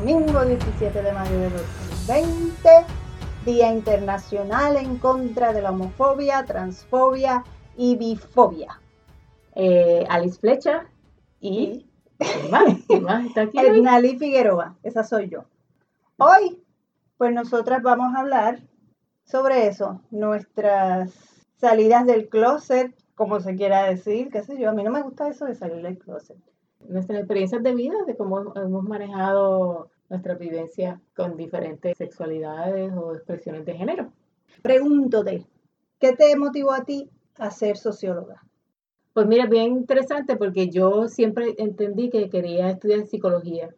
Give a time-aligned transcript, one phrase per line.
[0.00, 2.70] domingo 17 de mayo de 2020,
[3.44, 7.44] Día Internacional en contra de la homofobia, transfobia
[7.76, 8.80] y bifobia.
[9.54, 10.86] Eh, Alice Flecha
[11.38, 11.86] y...
[12.16, 13.26] ¿Quién más?
[13.26, 13.58] está aquí?
[13.58, 15.44] Ednali Figueroa, esa soy yo.
[16.16, 16.64] Hoy,
[17.18, 18.60] pues nosotras vamos a hablar
[19.24, 21.12] sobre eso, nuestras
[21.56, 25.28] salidas del closet, como se quiera decir, qué sé yo, a mí no me gusta
[25.28, 26.38] eso de salir del closet
[26.88, 33.64] nuestras experiencias de vida, de cómo hemos manejado nuestra vivencia con diferentes sexualidades o expresiones
[33.64, 34.12] de género.
[34.62, 35.46] Pregúntate,
[35.98, 38.42] ¿qué te motivó a ti a ser socióloga?
[39.12, 43.68] Pues mira, bien interesante porque yo siempre entendí que quería estudiar psicología.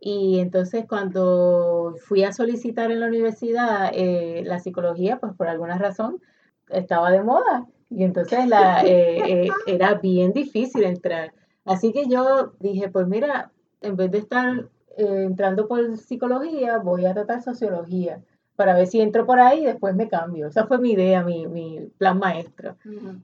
[0.00, 5.78] Y entonces cuando fui a solicitar en la universidad eh, la psicología, pues por alguna
[5.78, 6.20] razón
[6.68, 7.66] estaba de moda.
[7.90, 11.32] Y entonces la, eh, eh, era bien difícil entrar.
[11.64, 17.06] Así que yo dije, pues mira, en vez de estar eh, entrando por psicología, voy
[17.06, 18.22] a tratar sociología
[18.56, 20.48] para ver si entro por ahí y después me cambio.
[20.48, 22.76] Esa fue mi idea, mi, mi plan maestro.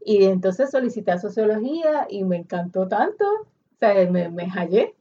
[0.05, 4.95] Y entonces solicité a sociología y me encantó tanto, o sea, me, me hallé.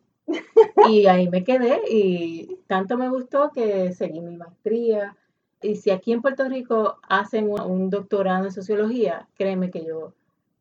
[0.89, 5.15] y ahí me quedé y tanto me gustó que seguí mi maestría.
[5.61, 10.13] Y si aquí en Puerto Rico hacen un doctorado en sociología, créeme que yo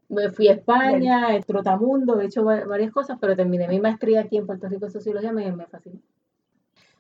[0.08, 4.36] me fui a España, a Trotamundo, he hecho varias cosas, pero terminé mi maestría aquí
[4.36, 6.00] en Puerto Rico en Sociología, me, me fascinó.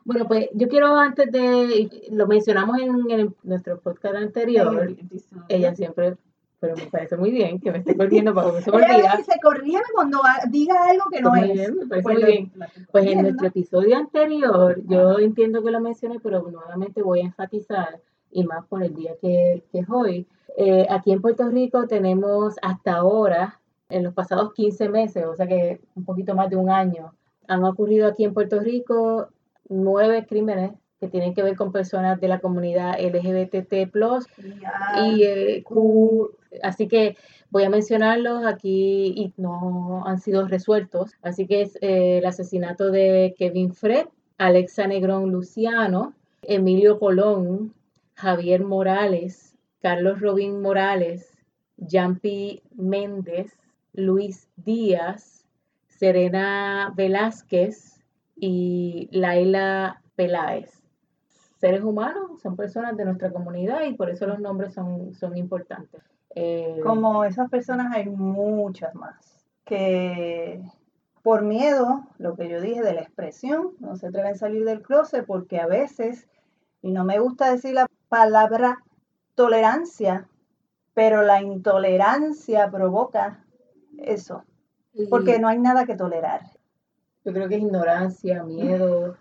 [0.06, 4.94] Bueno, pues yo quiero antes de, lo mencionamos en, nuestro podcast anterior,
[5.48, 6.16] ella siempre,
[6.60, 9.16] pero me parece muy bien que me esté corrigiendo para que se me olvida.
[9.24, 11.74] se corrígeme cuando diga algo que no pues es.
[11.74, 12.52] me parece pues muy bien.
[12.92, 18.00] Pues en nuestro episodio anterior, yo entiendo que lo mencioné, pero nuevamente voy a enfatizar,
[18.36, 20.26] y más por el día que, que es hoy,
[20.58, 25.46] eh, aquí en Puerto Rico tenemos hasta ahora, en los pasados 15 meses, o sea
[25.46, 27.14] que un poquito más de un año,
[27.48, 29.28] han ocurrido aquí en Puerto Rico
[29.68, 33.90] nueve crímenes que tienen que ver con personas de la comunidad LGBTT+,
[35.04, 36.30] y eh, Q,
[36.62, 37.16] así que
[37.50, 41.12] voy a mencionarlos aquí y no han sido resueltos.
[41.22, 44.06] Así que es eh, el asesinato de Kevin Fred,
[44.38, 47.74] Alexa Negrón Luciano, Emilio Colón,
[48.16, 51.38] Javier Morales, Carlos Robín Morales,
[51.78, 53.58] Jampi Méndez,
[53.92, 55.46] Luis Díaz,
[55.86, 58.02] Serena Velázquez
[58.34, 60.82] y Laila Peláez.
[61.58, 66.02] Seres humanos, son personas de nuestra comunidad y por eso los nombres son, son importantes.
[66.34, 70.62] Eh, Como esas personas hay muchas más que
[71.22, 74.80] por miedo, lo que yo dije de la expresión, no se atreven a salir del
[74.80, 76.28] closet porque a veces,
[76.82, 78.82] y no me gusta decir la palabra
[79.34, 80.28] tolerancia,
[80.94, 83.44] pero la intolerancia provoca
[83.98, 84.44] eso,
[85.10, 86.42] porque no hay nada que tolerar.
[87.24, 89.16] Yo creo que es ignorancia, miedo.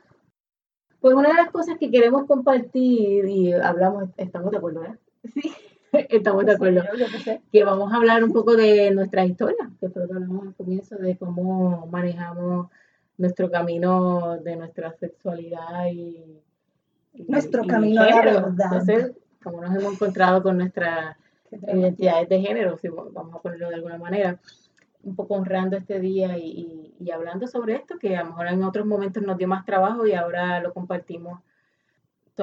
[1.00, 4.98] Pues una de las cosas que queremos compartir y hablamos, estamos de acuerdo, ¿eh?
[5.34, 5.54] Sí,
[6.10, 6.84] estamos de acuerdo.
[7.52, 10.96] que vamos a hablar un poco de nuestra historia, que lo que hablamos al comienzo,
[10.98, 12.70] de cómo manejamos
[13.18, 16.42] nuestro camino de nuestra sexualidad y,
[17.28, 19.12] nuestro camino de la verdad
[19.46, 21.16] como nos hemos encontrado con nuestras
[21.52, 24.40] identidades de género, si vamos a ponerlo de alguna manera,
[25.04, 28.88] un poco honrando este día y, hablando sobre esto, que a lo mejor en otros
[28.88, 31.40] momentos nos dio más trabajo y ahora lo compartimos.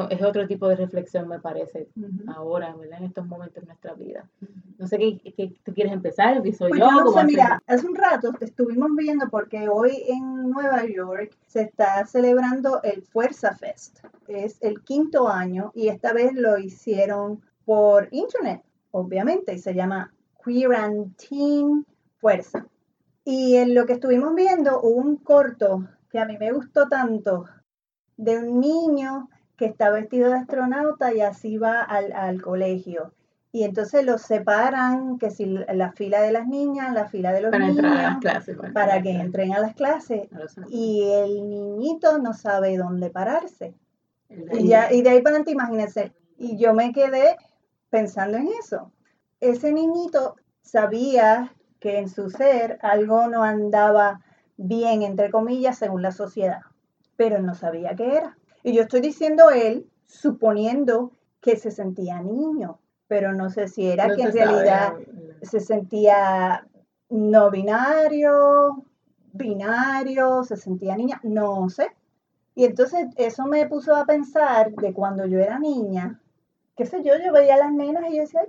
[0.09, 1.89] Es otro tipo de reflexión, me parece,
[2.29, 3.01] ahora, ¿verdad?
[3.01, 4.27] En estos momentos de nuestra vida.
[4.79, 6.91] No sé qué, tú quieres empezar, soy pues yo.
[6.91, 12.07] no sé, mira, hace un rato estuvimos viendo porque hoy en Nueva York se está
[12.07, 14.03] celebrando el Fuerza Fest
[14.37, 20.13] es el quinto año y esta vez lo hicieron por internet, obviamente, y se llama
[20.35, 21.85] Quarantine
[22.19, 22.67] Fuerza.
[23.25, 27.47] Y en lo que estuvimos viendo hubo un corto que a mí me gustó tanto
[28.17, 33.13] de un niño que está vestido de astronauta y así va al, colegio.
[33.53, 37.51] Y entonces los separan, que si la fila de las niñas, la fila de los
[37.51, 40.29] para niños, entrar a las clases, para, que entren a las clases.
[40.71, 43.75] y el niñito no sabe dónde pararse.
[44.53, 46.13] Y, ya, y de ahí para adelante, imagínense.
[46.39, 47.37] Y yo me quedé
[47.91, 48.93] pensando en eso.
[49.41, 54.21] Ese niñito sabía que en su ser algo no andaba
[54.57, 56.61] bien, entre comillas, según la sociedad,
[57.17, 58.39] pero no sabía qué era.
[58.63, 62.79] Y yo estoy diciendo él, suponiendo que se sentía niño,
[63.09, 64.95] pero no sé si era que en realidad
[65.43, 66.67] se sentía
[67.11, 68.85] no binario,
[69.33, 71.89] binario, se sentía niña, no sé.
[72.55, 76.21] Y entonces eso me puso a pensar de cuando yo era niña,
[76.77, 78.43] qué sé yo, yo veía a las nenas y yo decía,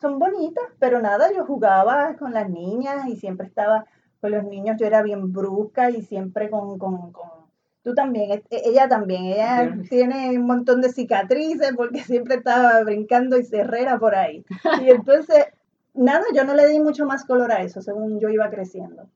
[0.00, 3.84] son bonitas, pero nada, yo jugaba con las niñas y siempre estaba
[4.20, 7.40] con los niños, yo era bien brusca y siempre con, con, con
[7.82, 13.38] Tú también, e, ella también, ella tiene un montón de cicatrices porque siempre estaba brincando
[13.38, 14.44] y cerrera por ahí.
[14.82, 15.46] Y entonces,
[15.94, 19.08] nada, yo no le di mucho más color a eso según yo iba creciendo.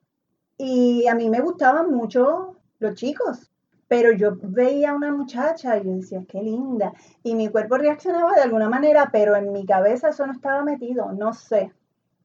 [0.56, 3.50] Y a mí me gustaban mucho los chicos,
[3.88, 6.92] pero yo veía a una muchacha y yo decía, qué linda.
[7.22, 11.12] Y mi cuerpo reaccionaba de alguna manera, pero en mi cabeza eso no estaba metido,
[11.12, 11.72] no sé.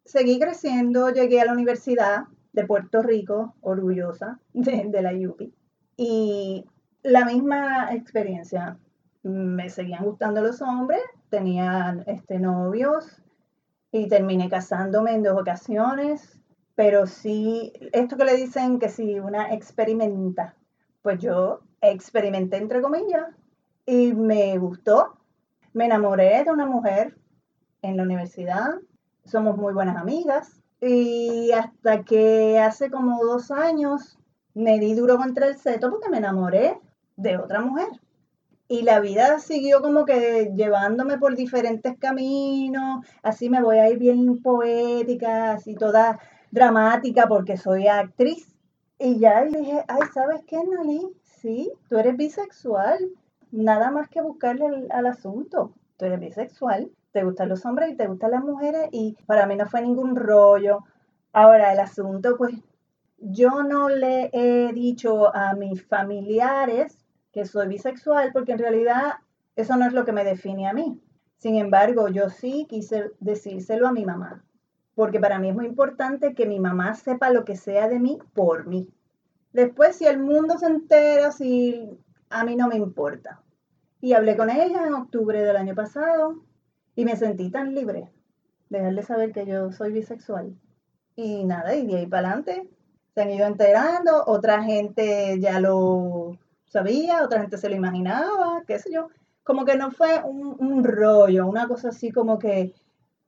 [0.05, 2.23] Seguí creciendo, llegué a la universidad
[2.53, 5.53] de Puerto Rico, orgullosa de, la UPI.
[5.97, 6.65] Y
[7.03, 8.77] la misma experiencia.
[9.21, 13.21] Me seguían gustando los hombres, tenía este, novios
[13.91, 16.39] y terminé casándome en dos ocasiones,
[16.75, 20.55] pero sí, esto que le dicen que si una experimenta,
[21.01, 23.27] pues yo experimenté entre comillas
[23.85, 25.17] y me gustó.
[25.73, 27.17] Me enamoré de una mujer
[27.81, 28.75] en la universidad,
[29.25, 34.17] somos muy buenas amigas y hasta que hace como dos años
[34.53, 36.79] me di duro contra el seto porque me enamoré
[37.15, 37.87] de otra mujer.
[38.67, 43.97] Y la vida siguió como que llevándome por diferentes caminos, así me voy a ir
[43.97, 46.19] bien poética, así toda
[46.51, 48.55] dramática porque soy actriz.
[49.01, 51.07] Y ya dije, ay, ¿sabes qué, Nali?
[51.23, 52.99] Sí, tú eres bisexual.
[53.49, 55.73] Nada más que buscarle al, asunto.
[55.95, 59.55] Tú eres bisexual, te gustan los hombres y te gustan las mujeres y para mí
[59.55, 60.79] no fue ningún rollo.
[61.31, 62.53] Ahora, el asunto, pues,
[63.19, 66.97] yo no le he dicho a mis familiares
[67.31, 69.13] que soy bisexual porque en realidad
[69.55, 70.99] eso no es lo que me define a mí.
[71.37, 74.43] Sin embargo, yo sí quise decírselo a mi mamá,
[74.99, 78.19] porque para mí es muy importante que mi mamá sepa lo que sea de mí
[78.33, 78.89] por mí.
[79.53, 81.89] Después, si el mundo se entera, si
[82.29, 83.41] a mí no me importa.
[84.01, 86.43] Y hablé con ella en octubre del año pasado
[86.97, 88.11] y me sentí tan libre
[88.67, 90.53] de dejarle saber que yo soy bisexual.
[91.15, 92.69] Y nada, y de ahí para adelante
[93.15, 98.77] se han ido enterando, otra gente ya lo sabía, otra gente se lo imaginaba, qué
[98.79, 99.07] sé yo.
[99.45, 102.73] Como que no fue un rollo, una cosa así como que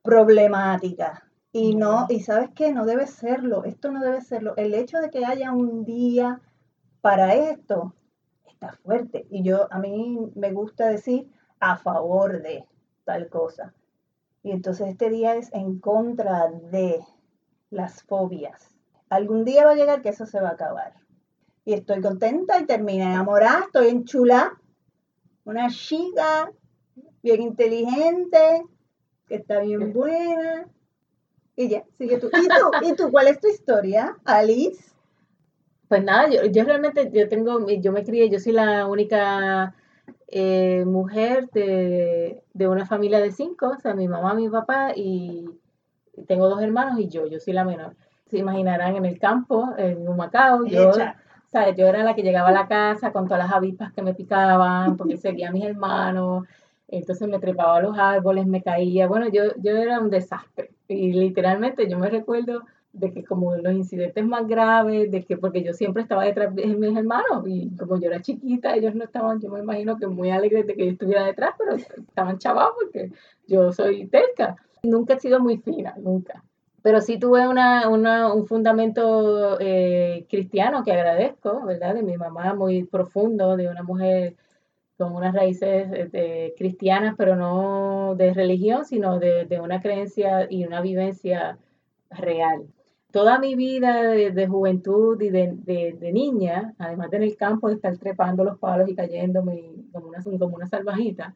[0.03, 1.30] problemática.
[1.53, 4.55] Y no, y sabes qué, no debe serlo, esto no debe serlo.
[4.55, 6.39] El hecho de que haya un día
[7.01, 7.93] para esto
[8.47, 9.27] está fuerte.
[9.29, 12.65] Y yo, a mí me gusta decir a favor de
[13.03, 13.73] tal cosa.
[14.43, 17.03] Y entonces este día es en contra de
[17.69, 18.73] las fobias.
[19.09, 20.93] Algún día va a llegar que eso se va a acabar.
[21.65, 24.57] Y estoy contenta y terminé enamorada, estoy en chula.
[25.43, 26.49] Una chica
[27.21, 28.63] bien inteligente,
[29.27, 30.65] que está bien buena
[31.55, 32.27] y ya, sigue tú.
[32.27, 32.87] ¿Y tú?
[32.87, 33.11] ¿Y tú?
[33.11, 34.91] ¿Cuál es tu historia, Alice?
[35.87, 39.75] Pues nada, yo, yo realmente, yo tengo, yo me crié, yo soy la única
[40.27, 45.45] eh, mujer de, una familia de cinco, o sea, mi mamá, mi papá y
[46.27, 47.97] tengo dos hermanos y yo, yo soy la menor.
[48.27, 50.93] Se imaginarán en el campo, en un Macao, yo,
[51.75, 54.95] yo era la que llegaba a la casa con todas las avispas que me picaban,
[54.95, 56.45] porque seguía a mis hermanos,
[56.91, 60.71] entonces me trepaba a los árboles, me caía, bueno, yo, yo era un desastre.
[60.87, 65.63] Y literalmente yo me recuerdo de que como los incidentes más graves, de que porque
[65.63, 69.39] yo siempre estaba detrás de mis hermanos y como yo era chiquita, ellos no estaban,
[69.39, 73.11] yo me imagino que muy alegres de que yo estuviera detrás, pero estaban chavados porque
[73.47, 74.57] yo soy terca.
[74.83, 76.43] Nunca he sido muy fina, nunca.
[76.81, 81.93] Pero sí tuve una, una, un fundamento eh, cristiano que agradezco, ¿verdad?
[81.93, 84.35] De mi mamá muy profundo, de una mujer
[85.01, 90.79] con unas raíces este, cristianas, pero no de religión, sino de, una creencia y una
[90.79, 91.57] vivencia
[92.11, 92.67] real.
[93.11, 97.97] Toda mi vida de, juventud y de, niña, además de en el campo de estar
[97.97, 101.33] trepando los palos y cayéndome como una, como una salvajita,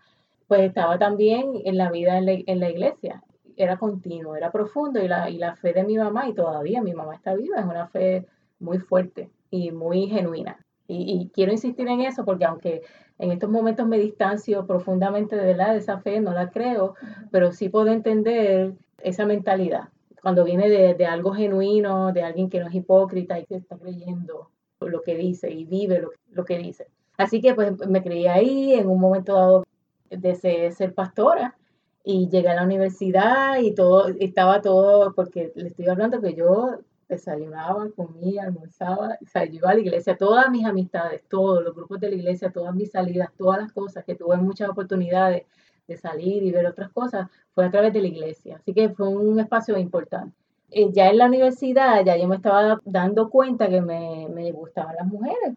[0.48, 3.24] pues estaba también en la vida en la, iglesia.
[3.58, 6.94] Era continuo, era profundo y la, y la fe de mi mamá, y todavía mi
[6.94, 8.28] mamá está viva, es una fe
[8.60, 10.65] muy fuerte y muy genuina.
[10.88, 12.84] Y, quiero insistir en eso porque aunque
[13.18, 16.96] en estos momentos me distancio profundamente de, verdad de esa fe, no la creo,
[17.32, 19.90] pero sí puedo entender esa mentalidad.
[20.22, 24.50] Cuando viene de, algo genuino, de alguien que no es hipócrita y que está creyendo
[24.80, 26.88] lo que dice y vive lo, que dice.
[27.18, 29.66] Así que pues me creí ahí en un momento dado
[30.10, 31.56] de ser, ser pastora
[32.04, 36.80] y llegué a la universidad y todo, estaba todo, porque le estoy hablando que yo
[37.08, 41.76] desayunaba, comía, almorzaba, o sea, yo iba a la iglesia, todas mis amistades, todos los
[41.76, 45.44] grupos de la iglesia, todas mis salidas, todas las cosas, que tuve muchas oportunidades
[45.88, 48.58] de salir y ver otras cosas, fue a través de la iglesia.
[48.58, 50.36] Así que fue un espacio importante.
[50.72, 54.96] Eh, ya en la universidad, ya yo me estaba dando cuenta que me, me gustaban
[54.96, 55.56] las mujeres,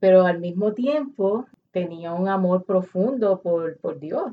[0.00, 4.32] pero al mismo tiempo tenía un amor profundo por, por Dios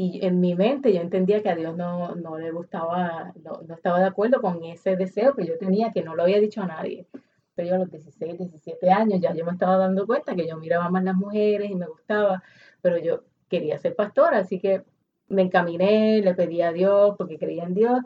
[0.00, 4.06] y en mi mente yo entendía que a Dios no, le gustaba, no, estaba de
[4.06, 7.08] acuerdo con ese deseo que yo tenía, que no lo había dicho a nadie.
[7.56, 10.88] yo, a los 16, 17 años, ya yo me estaba dando cuenta que yo miraba
[10.88, 12.44] más las mujeres y me gustaba,
[12.80, 14.84] pero yo quería ser pastora, así que
[15.26, 17.98] me encaminé, le pedí a Dios porque creía en Dios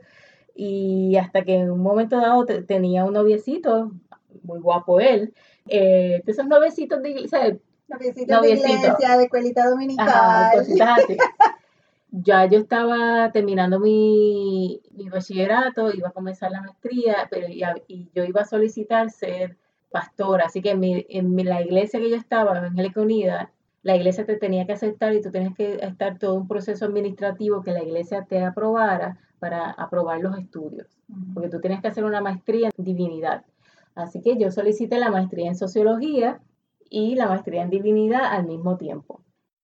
[0.55, 3.93] y hasta que en un momento dado tenía un noviecito,
[4.45, 5.35] muy guapo él,
[5.69, 10.53] eh, esos noviecitos de iglesia, noviecitos de iglesia, de escuelita dominical.
[12.13, 18.43] Ya yo estaba terminando mi, bachillerato, iba a comenzar la maestría, pero y yo iba
[18.43, 19.57] a solicitar ser
[19.91, 23.51] pastora, así que en, mi, en la iglesia que yo estaba, Evangélica Unida,
[23.83, 27.63] la iglesia te tenía que aceptar y tú tienes que estar todo un proceso administrativo
[27.63, 30.87] que la iglesia te aprobara para aprobar los estudios,
[31.35, 33.45] porque tú tienes que hacer una maestría en divinidad.
[33.95, 36.41] Así que yo solicité la maestría en sociología
[36.89, 39.23] y la maestría en divinidad al mismo tiempo.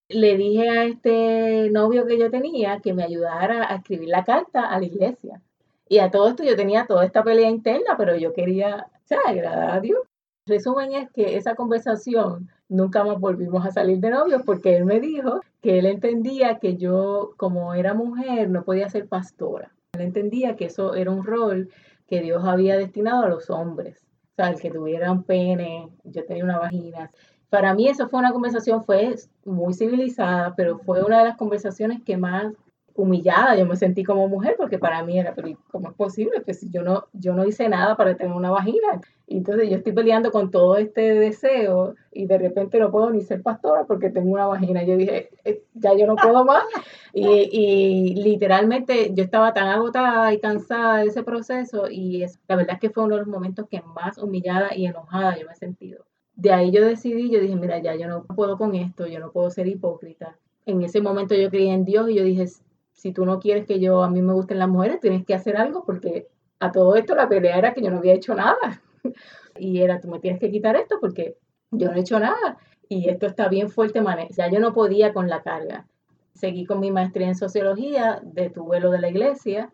[0.09, 4.67] Le dije a este novio que yo tenía que me ayudara a escribir la carta
[4.67, 5.43] a la iglesia.
[5.89, 9.19] Y a todo esto yo tenía toda esta pelea interna, pero yo quería o sea,
[9.27, 10.01] agradar a Dios.
[10.47, 15.01] Resumen es que esa conversación nunca más volvimos a salir de novios porque él me
[15.01, 19.75] dijo que él entendía que yo, como era mujer, no podía ser pastora.
[19.93, 21.71] Él entendía que eso era un rol
[22.07, 24.07] que Dios había destinado a los hombres.
[24.33, 27.11] O sea, el que tuviera un pene, yo tenía una vagina.
[27.51, 29.15] Para mí eso fue una conversación, fue
[29.45, 32.53] muy civilizada, pero fue una de las conversaciones que más
[32.99, 36.41] humillada yo me sentí como mujer porque para mí era, pero ¿cómo es posible?
[36.41, 39.01] Pues yo no, yo no hice nada para tener una vagina.
[39.29, 43.43] Entonces yo estoy peleando con todo este deseo y de repente no puedo ni ser
[43.43, 44.83] pastora porque tengo una vagina.
[44.83, 46.65] Yo dije, eh, ya yo no puedo más.
[47.13, 52.57] Y, y literalmente yo estaba tan agotada y cansada de ese proceso y es, la
[52.57, 55.53] verdad es que fue uno de los momentos que más humillada y enojada yo me
[55.53, 56.08] he sentido.
[56.39, 59.33] De ahí yo decidí, yo dije, mira, ya yo no puedo con esto, yo no
[59.33, 60.39] puedo ser hipócrita.
[60.67, 62.47] En ese momento yo creí en Dios y yo dije,
[62.93, 65.57] si tú no quieres que yo, a mí me gusten las mujeres, tienes que hacer
[65.57, 66.29] algo porque
[66.61, 68.81] a todo esto la pelea era que yo no había hecho nada.
[69.59, 71.37] y era, tú me tienes que quitar esto porque
[71.73, 72.59] yo no he hecho nada.
[72.89, 75.89] Y esto está bien fuerte, ya yo no podía con la carga.
[76.35, 79.73] Seguí con mi maestría en sociología, detuve lo de la iglesia.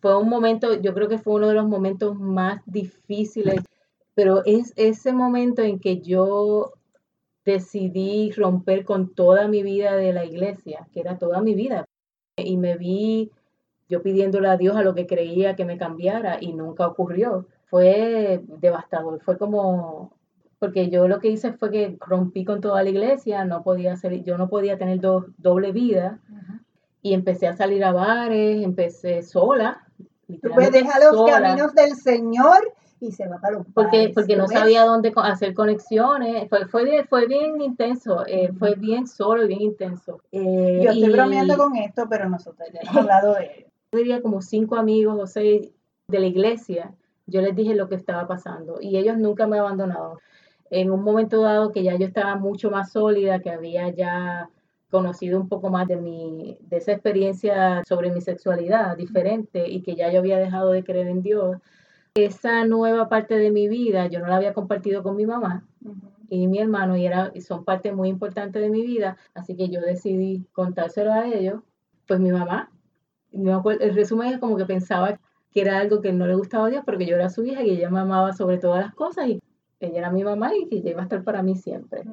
[0.00, 3.60] Fue un momento, yo creo que fue uno de los momentos más difíciles,
[4.14, 6.72] pero es ese momento en que yo
[7.44, 11.84] decidí romper con toda mi vida de la iglesia, que era toda mi vida
[12.36, 13.30] y me vi
[13.88, 17.46] yo pidiéndole a Dios a lo que creía que me cambiara y nunca ocurrió.
[17.66, 20.12] Fue devastador, fue como,
[20.58, 24.22] porque yo lo que hice fue que rompí con toda la iglesia, no podía hacer,
[24.22, 26.20] yo no podía tener doble vida
[27.02, 29.86] y empecé a salir a bares, empecé sola.
[30.26, 32.72] Tú puedes dejar los caminos del Señor
[33.04, 36.48] y se va para los porque porque no sabía dónde hacer conexiones.
[36.48, 40.20] Fue fue fue bien intenso eh, fue bien solo y bien intenso.
[40.32, 44.22] Eh, yo estoy bromeando con esto pero nosotros ya hemos hablado de ello yo diría
[44.22, 45.70] como cinco amigos o seis
[46.08, 46.94] de la iglesia.
[47.26, 50.18] Yo les dije lo que estaba pasando y ellos nunca me abandonaron.
[50.70, 54.50] En un momento dado que ya yo estaba mucho más sólida que había ya
[54.90, 59.94] conocido un poco más de mi de esa experiencia sobre mi sexualidad diferente y que
[59.94, 61.56] ya yo había dejado de creer en Dios
[62.16, 65.66] esa nueva parte de mi vida yo no la había compartido con mi mamá
[66.28, 69.68] y mi hermano y, era, y son parte muy importante de mi vida, así que
[69.68, 71.60] yo decidí contárselo a ellos.
[72.06, 72.70] Pues mi mamá,
[73.32, 75.18] el resumen es como que pensaba
[75.50, 77.70] que era algo que no le gustaba a Dios porque yo era su hija y
[77.70, 79.40] ella me amaba sobre todas las cosas y
[79.80, 82.04] ella era mi mamá y que ella iba a estar para mí siempre.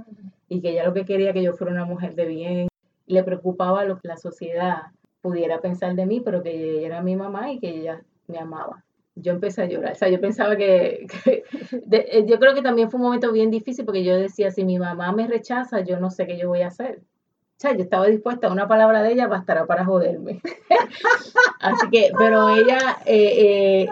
[0.49, 2.67] Y que ella lo que quería que yo fuera una mujer de bien.
[3.05, 4.81] Le preocupaba lo que la sociedad
[5.21, 8.83] pudiera pensar de mí, pero que ella era mi mamá y que ella me amaba
[9.15, 9.93] yo empecé a llorar.
[9.93, 13.85] O sea, yo pensaba que, eh, yo creo que también fue un momento bien difícil
[13.85, 16.67] porque yo decía, si mi mamá me rechaza, yo no sé qué yo voy a
[16.67, 16.99] hacer.
[16.99, 20.41] O sea, yo estaba dispuesta a una palabra de ella bastará para joderme.
[21.59, 23.89] Así que, pero ella, eh, eh,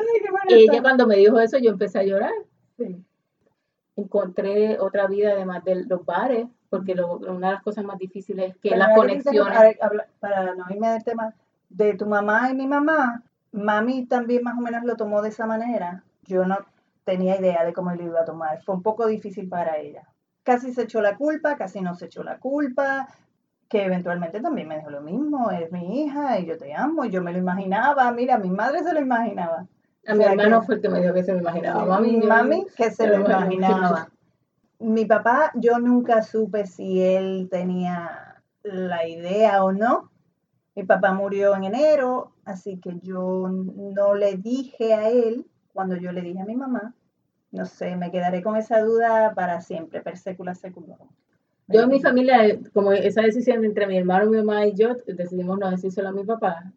[0.48, 2.34] ella cuando me dijo eso, yo empecé a llorar.
[3.96, 8.58] Encontré otra vida además de los bares, porque una de las cosas más difíciles es
[8.58, 9.78] que las conexiones.
[10.20, 11.36] Para, no irme del tema,
[11.70, 15.46] de tu mamá y mi mamá, mami también más o menos lo tomó de esa
[15.46, 16.04] manera.
[16.24, 16.58] Yo no
[17.04, 18.62] tenía idea de cómo lo iba a tomar.
[18.64, 20.08] Fue un poco difícil para ella.
[20.44, 23.08] Casi se echó la culpa, casi no se echó la culpa,
[23.68, 27.12] que eventualmente también me dijo lo mismo, es mi hija y yo te amo, y
[27.12, 29.68] yo me lo imaginaba, mira, mi madre se lo imaginaba.
[30.08, 31.86] A mi hermano fue el que me dijo que se lo imaginaba.
[31.86, 34.10] mami, mami que se lo imaginaba.
[34.80, 40.10] Mi papá, yo nunca supe si él tenía la idea o no,
[40.76, 46.12] mi papá murió en enero, así que yo no le dije a él cuando yo
[46.12, 46.94] le dije a mi mamá.
[47.52, 51.00] No sé, me quedaré con esa duda para siempre, per secula secular.
[51.68, 55.60] Yo en mi familia, como esa decisión entre mi hermano, mi mamá y yo, decidimos
[55.60, 56.72] no decírselo a mi papá.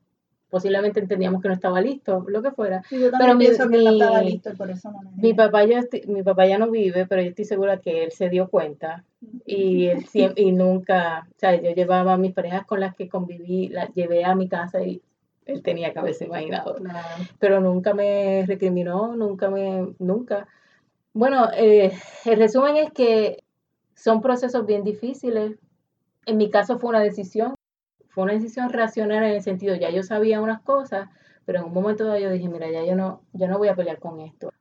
[0.50, 2.82] posiblemente entendíamos que no estaba listo, lo que fuera.
[2.90, 6.58] pero mi, que no estaba listo por eso no mi papá ya mi papá ya
[6.58, 9.02] no vive, pero yo estoy segura que él se dio cuenta
[9.46, 13.08] y él siempre, y nunca, o sea, yo llevaba a mis parejas con las que
[13.08, 15.02] conviví, las llevé a mi casa y
[15.46, 16.76] él tenía que haberse imaginado.
[17.38, 20.46] Pero nunca me recriminó, nunca me, nunca.
[21.12, 21.92] Bueno, eh,
[22.24, 23.42] el resumen es que
[23.94, 25.58] son procesos bien difíciles.
[26.26, 27.54] En mi caso fue una decisión
[28.12, 31.08] fue una decisión racional en el sentido, ya yo sabía unas cosas,
[31.46, 33.74] pero en un momento dado yo dije, mira, ya yo no, yo no voy a
[33.74, 34.52] pelear con esto.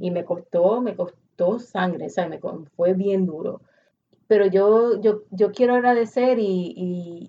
[0.00, 2.40] Y me costó, me costó sangre, o sea, me,
[2.76, 3.60] fue bien duro.
[4.28, 6.74] Pero yo, yo, yo quiero agradecer y,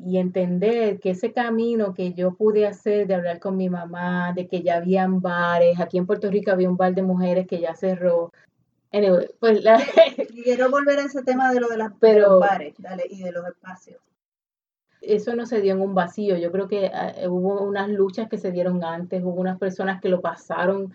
[0.06, 4.48] y, entender que ese camino que yo pude hacer de hablar con mi mamá, de
[4.48, 7.74] que ya habían bares, aquí en Puerto Rico había un bar de mujeres que ya
[7.74, 8.34] cerró,
[9.40, 9.82] pues la...
[10.44, 13.32] Quiero volver a ese tema de lo de, las, de los bares dale, y de
[13.32, 14.02] los espacios
[15.02, 16.38] eso no se dio en un vacío.
[16.38, 20.10] Yo creo que ah, hubo unas luchas que se dieron antes, hubo unas personas que
[20.10, 20.94] lo pasaron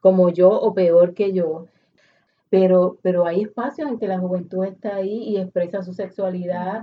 [0.00, 1.66] como yo o peor que yo.
[2.50, 6.82] Pero, pero hay espacios en que la juventud está ahí y expresa su sexualidad.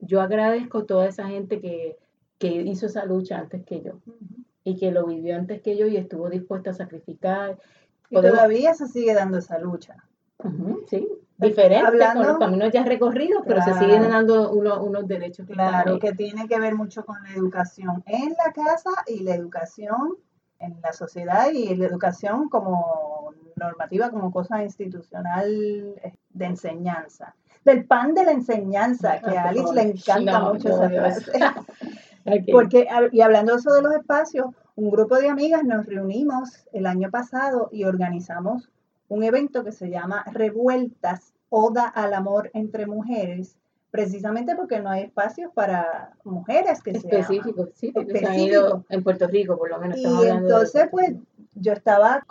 [0.00, 1.96] Yo agradezco a toda esa gente que,
[2.38, 3.94] que hizo esa lucha antes que yo
[4.68, 7.58] y que lo vivió antes que yo y estuvo dispuesta a sacrificar.
[8.10, 9.96] Y todavía se sigue dando esa lucha.
[10.86, 15.46] sí, diferente con los caminos ya recorridos, pero se siguen dando unos derechos.
[15.46, 20.16] claro, que tiene que ver mucho con la educación en la casa y la educación
[20.58, 23.07] en la sociedad y la educación como
[23.58, 25.46] normativa, como cosa institucional
[26.02, 27.34] eh, de enseñanza.
[27.64, 31.32] Del pan de la enseñanza, que a Alice le encanta mucho esa frase.
[32.52, 34.46] Porque, y hablando de eso de los espacios,
[34.76, 38.70] un grupo de amigas nos reunimos el año pasado y organizamos
[39.08, 43.56] un evento que se llama Revueltas, Oda al Amor entre Mujeres,
[43.90, 49.02] precisamente porque no hay espacios para mujeres que específicos, sí, porque se han ido en
[49.02, 49.98] Puerto Rico, por lo menos.
[49.98, 51.14] Y entonces, pues,
[51.54, 52.22] yo estaba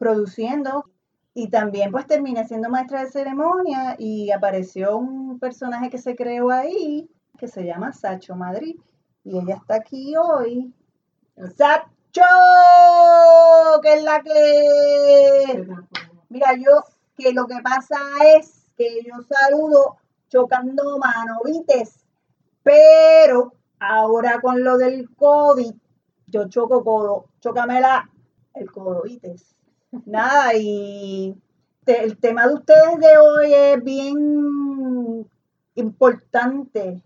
[0.00, 0.86] coproduciendo
[1.34, 6.50] y también, pues, terminé siendo maestra de ceremonia y apareció un personaje que se creó
[6.50, 8.76] ahí, que se llama Sacho Madrid,
[9.24, 10.74] y ella está aquí hoy.
[11.56, 12.22] ¡Sacho!
[13.82, 15.66] que es la que
[16.28, 16.82] Mira, yo
[17.16, 17.98] que lo que pasa
[18.34, 19.98] es que yo saludo
[20.28, 22.04] chocando mano, ¿vites?
[22.62, 25.74] Pero ahora con lo del COVID,
[26.26, 28.10] yo choco codo, chócamela
[28.54, 29.54] el codo, ¿vites?
[29.92, 31.34] Nada, y
[31.86, 35.28] el tema de ustedes de hoy es bien
[35.74, 37.02] importante.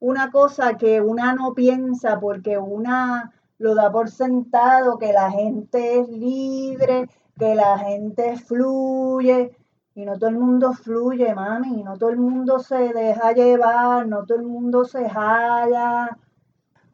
[0.00, 6.00] Una cosa que una no piensa porque una lo da por sentado, que la gente
[6.00, 9.56] es libre, que la gente fluye
[9.94, 14.24] y no todo el mundo fluye, mami, no todo el mundo se deja llevar, no
[14.24, 16.18] todo el mundo se jala.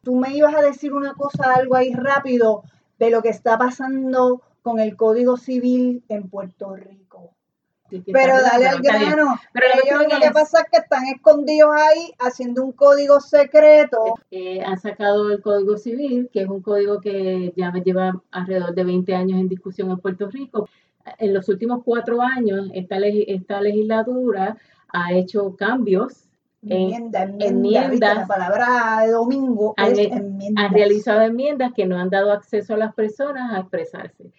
[0.03, 2.61] Tú me ibas a decir una cosa, algo ahí rápido
[2.99, 7.33] de lo que está pasando con el Código Civil en Puerto Rico.
[8.11, 9.35] pero dale al grano.
[9.53, 14.15] Pero ellos lo que pasa es que están escondidos ahí haciendo un código secreto.
[14.31, 18.83] Eh, han sacado el Código Civil, que es un código que ya lleva alrededor de
[18.83, 20.69] 20 años en discusión en Puerto Rico.
[21.17, 24.57] En los últimos cuatro años, esta, esta legislatura
[24.93, 26.27] ha hecho cambios
[26.63, 29.93] Enmienda, enmiendas, la palabra de domingo han,
[30.55, 34.31] han realizado enmiendas que no han dado acceso a las personas a expresarse.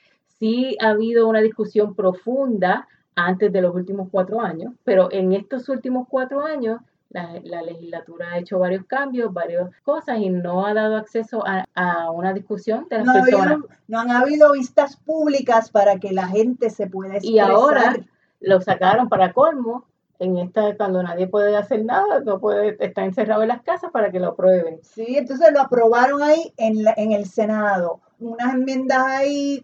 [0.42, 5.68] Sí ha habido una discusión profunda antes de los últimos cuatro años, pero en estos
[5.68, 10.96] últimos cuatro años la, legislatura ha hecho varios cambios, varias cosas y no ha dado
[10.96, 13.58] acceso a, una discusión de las no personas.
[13.86, 17.34] no han habido vistas públicas para que la gente se pueda expresar.
[17.34, 17.96] Y ahora
[18.40, 19.84] lo sacaron para colmo,
[20.22, 24.10] en esta cuando nadie puede hacer nada, no puede estar encerrado en las casas para
[24.10, 24.80] que lo aprueben.
[24.82, 29.62] Sí, entonces lo aprobaron ahí en, en el Senado unas enmiendas ahí,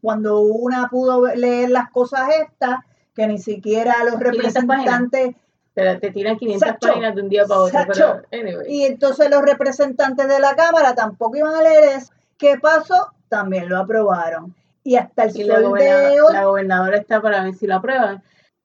[0.00, 2.80] cuando, una pudo leer las cosas estas,
[3.14, 5.36] que ni siquiera los representantes...
[5.74, 8.22] Te, te tiran 500 páginas de un día para otro.
[8.68, 12.12] Y entonces los representantes de la Cámara tampoco iban a leer eso.
[12.36, 13.12] ¿Qué pasó?
[13.28, 14.54] También lo aprobaron.
[14.84, 16.34] Y hasta el sol la de hoy...
[16.34, 18.22] La gobernadora está para ver si lo aprueban.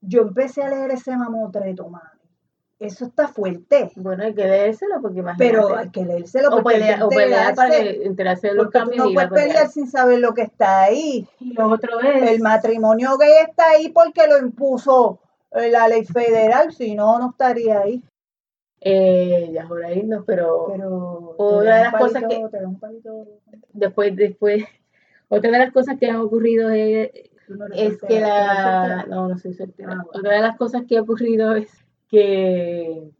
[0.08, 2.17] Yo empecé a leer ese mamotreto, mami
[2.80, 3.91] eso está fuerte.
[3.96, 7.76] Bueno, hay que leérselo porque más Pero hay que leérselo o pelear, o pelear para
[7.80, 9.08] enterarse de los cambios.
[9.08, 11.28] No puedes pelear sin saber lo que está ahí.
[11.39, 12.32] Y lo otro es...
[12.32, 15.20] El matrimonio gay está ahí porque lo impuso
[15.52, 18.04] eh, la ley federal, si no, no estaría ahí.
[18.80, 22.46] Eh, ya por ahí no, pero, pero otra de las cosas que
[23.74, 24.65] después, después,
[25.30, 27.10] otra de las cosas que han ocurrido es,
[27.74, 29.94] es que la no, no soy soltera.
[29.94, 31.70] Ah, otra de las cosas que ha ocurrido es
[32.10, 33.12] que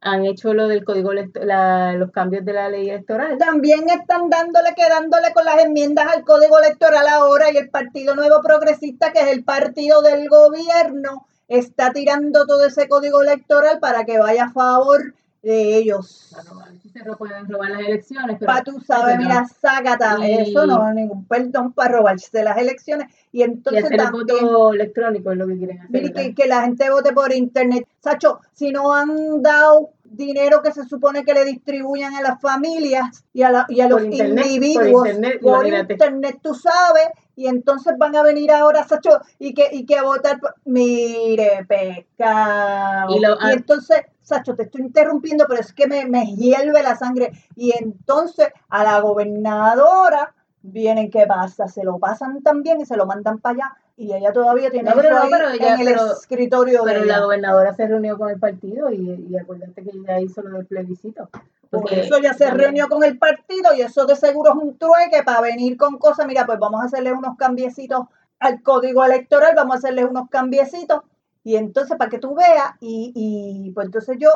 [0.00, 3.38] han hecho lo del código la, los cambios de la ley electoral.
[3.38, 8.40] También están dándole, quedándole con las enmiendas al código electoral ahora y el Partido Nuevo
[8.42, 14.18] Progresista, que es el partido del gobierno, está tirando todo ese código electoral para que
[14.18, 15.14] vaya a favor
[15.46, 16.34] de ellos.
[16.92, 18.38] se pueden robar las elecciones.
[18.44, 23.14] Para tú sabes, mira, sácate, eso no, ningún perdón para robarse las elecciones.
[23.30, 26.12] Y entonces y hacer el voto electrónico es lo que quieren hacer.
[26.12, 27.86] Que, que, la gente vote por internet.
[28.00, 33.24] Sacho, si no han dado dinero que se supone que le distribuyan a las familias
[33.32, 35.08] y a, la, y a los individuos
[35.42, 37.06] por internet, tú sabes,
[37.36, 43.14] y entonces van a venir ahora, Sacho, y que, y que a votar, mire, pecado.
[43.14, 47.30] Y, y entonces Sacho, te estoy interrumpiendo, pero es que me, me hierve la sangre.
[47.54, 51.68] Y entonces a la gobernadora vienen, ¿qué pasa?
[51.68, 53.76] Se lo pasan también y se lo mandan para allá.
[53.96, 58.28] Y ella todavía tiene no, pero, en el escritorio pero la gobernadora se reunió con
[58.28, 61.30] el partido y, y acuérdate que ella hizo lo del plebiscito.
[61.70, 65.22] Porque eso ya se reunió con el partido y eso de seguro es un trueque
[65.24, 66.26] para venir con cosas.
[66.26, 68.06] Mira, pues vamos a hacerle unos cambiecitos
[68.38, 71.02] al código electoral, vamos a hacerle unos cambiecitos
[71.46, 74.30] y entonces, para que tú veas, y, y pues entonces yo,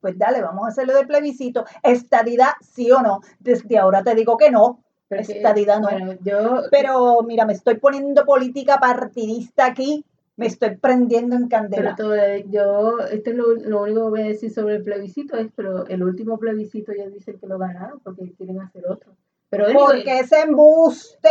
[0.00, 1.64] pues dale, vamos a hacerlo de plebiscito.
[1.84, 3.20] Estadidad, sí o no.
[3.38, 4.82] Desde ahora te digo que no.
[5.10, 6.12] Estadidad no.
[6.22, 10.04] yo, Pero mira, me estoy poniendo política partidista aquí.
[10.36, 11.94] Me estoy prendiendo en candela.
[11.96, 12.14] Pero
[12.50, 15.86] yo, esto es lo, lo, único que voy a decir sobre el plebiscito, es, pero
[15.86, 19.16] el último plebiscito ya dicen que lo ganaron porque quieren hacer otro.
[19.48, 21.28] Pero Porque es embuste.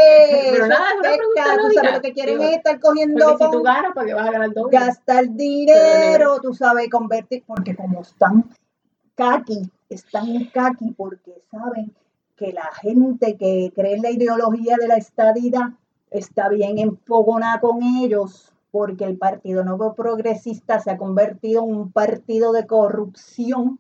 [0.52, 3.38] Pero nada, tú sabes lo que quieren es estar cogiendo.
[3.38, 4.78] Si tú ganas, ¿para qué vas a ganar doble?
[4.78, 7.44] Gastar dinero, tú sabes, convertir.
[7.46, 8.50] Porque como están
[9.16, 11.94] kaki, están kaki porque saben
[12.36, 15.74] que la gente que cree en la ideología de la estadidad
[16.12, 21.92] está bien enfogonada con ellos porque el Partido Nuevo Progresista se ha convertido en un
[21.92, 23.80] partido de corrupción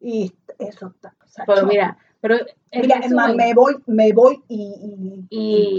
[0.00, 1.14] y eso está.
[1.46, 2.36] Pero mira, pero
[2.72, 3.00] Mira,
[3.34, 5.78] me voy, me voy y, y,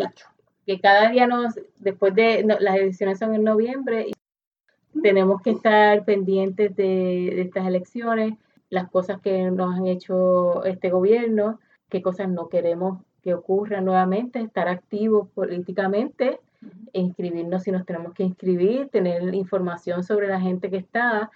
[0.66, 6.04] que cada día nos, después de las elecciones son en noviembre, y tenemos que estar
[6.06, 8.34] pendientes de, estas elecciones,
[8.70, 14.40] las cosas que nos han hecho este gobierno, qué cosas no queremos que ocurran nuevamente,
[14.40, 16.40] estar activos políticamente,
[16.94, 21.30] inscribirnos si nos tenemos que inscribir, tener información sobre la gente que está,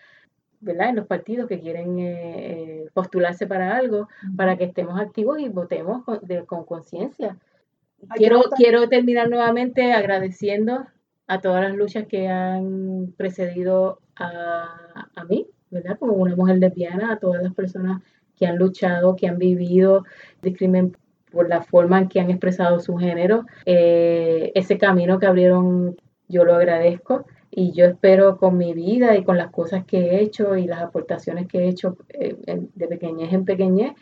[0.60, 0.90] ¿verdad?
[0.90, 5.50] en los partidos que quieren eh, eh, postularse para algo, para que estemos activos y
[5.50, 6.04] votemos
[6.46, 7.38] con, conciencia.
[8.16, 10.86] Quiero, quiero terminar nuevamente agradeciendo
[11.28, 15.98] a todas las luchas que han precedido a, a mí, ¿verdad?
[16.00, 18.02] Como una mujer lesbiana, a todas las personas
[18.42, 20.04] que han luchado, que han vivido
[20.42, 20.98] discrimen
[21.32, 23.46] por la forma en que han expresado su género.
[23.68, 25.96] Eh, ese camino que abrieron,
[26.28, 30.22] yo lo agradezco y yo espero con mi vida y con las cosas que he
[30.24, 32.36] hecho y las aportaciones que he hecho eh,
[32.74, 33.94] de pequeñez en pequeñez,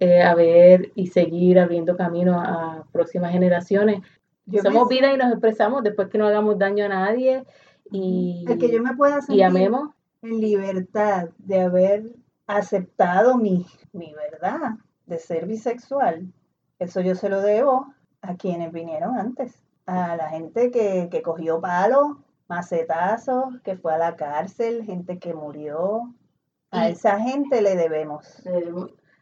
[0.00, 4.02] eh, a ver y seguir abriendo camino a próximas generaciones.
[4.62, 7.42] Somos vida y nos expresamos después que no hagamos daño a nadie
[7.90, 9.92] y, que yo me pueda sentir amemos.
[10.20, 12.02] en libertad de haber
[12.48, 16.32] aceptado mi, mi verdad de ser bisexual.
[16.80, 21.60] Eso yo se lo debo a quienes vinieron antes, a la gente que, que cogió
[21.60, 26.14] palo macetazos, que fue a la cárcel, gente que murió.
[26.70, 28.42] A esa gente le debemos.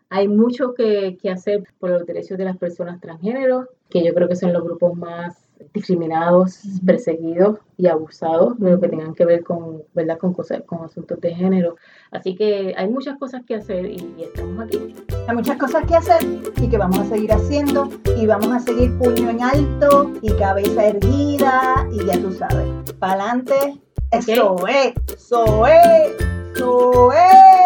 [0.09, 4.29] Hay mucho que, que hacer por los derechos de las personas transgénero, que yo creo
[4.29, 9.43] que son los grupos más discriminados, perseguidos y abusados de lo que tengan que ver
[9.43, 10.19] con, ¿verdad?
[10.19, 11.77] con cosas, con asuntos de género.
[12.11, 14.95] Así que hay muchas cosas que hacer y, estamos aquí.
[15.29, 16.23] Hay muchas cosas que hacer
[16.61, 20.87] y que vamos a seguir haciendo y vamos a seguir puño en alto y cabeza
[20.87, 22.67] erguida y ya tú sabes,
[22.99, 23.81] para adelante,
[24.13, 26.15] eso es, eso es,
[26.55, 27.66] eso es.